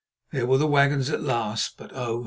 There 0.31 0.47
were 0.47 0.57
the 0.57 0.65
wagons 0.65 1.11
at 1.11 1.21
last, 1.21 1.77
but—oh! 1.77 2.19